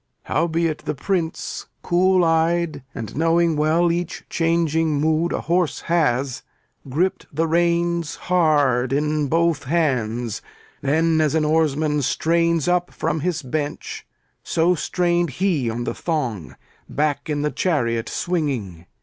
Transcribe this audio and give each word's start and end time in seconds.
Howbeit, 0.23 0.79
the 0.85 0.95
Prince, 0.95 1.67
cool 1.83 2.23
eyed 2.25 2.81
and 2.95 3.15
knowing 3.15 3.55
well 3.55 3.91
Each 3.91 4.23
changing 4.31 4.99
mood 4.99 5.31
a 5.31 5.41
horse 5.41 5.81
has, 5.81 6.41
gripped 6.89 7.27
the 7.31 7.45
reins 7.47 8.15
Hard 8.15 8.93
in 8.93 9.27
both 9.27 9.65
hands; 9.65 10.41
then 10.81 11.21
as 11.21 11.35
an 11.35 11.45
oarsman 11.45 12.01
strains 12.01 12.67
Up 12.67 12.89
from 12.91 13.19
his 13.19 13.43
bench, 13.43 14.07
so 14.41 14.73
strained 14.73 15.29
he 15.37 15.69
on 15.69 15.83
the 15.83 15.93
thong, 15.93 16.55
Back 16.89 17.29
in 17.29 17.43
the 17.43 17.51
chariot 17.51 18.09
swinging. 18.09 18.87